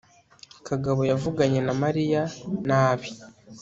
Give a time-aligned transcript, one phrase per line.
[0.67, 2.21] kagabo yavuganye na mariya?
[2.67, 3.09] nabi